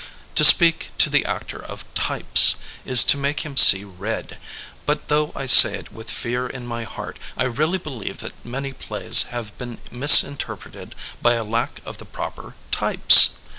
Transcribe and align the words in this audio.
To 0.33 0.43
speak 0.43 0.89
to 0.97 1.11
the 1.11 1.25
actor 1.25 1.63
of 1.63 1.85
"types," 1.93 2.55
is 2.85 3.03
to 3.03 3.17
make 3.17 3.41
him 3.41 3.55
see 3.55 3.83
red, 3.83 4.39
but 4.87 5.09
though 5.09 5.31
I 5.35 5.45
say 5.45 5.75
it 5.77 5.93
with 5.93 6.09
fear 6.09 6.47
in 6.47 6.65
my 6.65 6.85
heart, 6.85 7.19
I 7.37 7.43
really 7.43 7.77
believe 7.77 8.17
that 8.21 8.33
many 8.43 8.73
plays 8.73 9.27
have 9.29 9.55
been 9.59 9.77
misinterpreted 9.91 10.95
by 11.21 11.35
a 11.35 11.43
lack 11.43 11.81
of 11.85 11.99
the 11.99 12.05
proper 12.05 12.55
''types. 12.81 13.35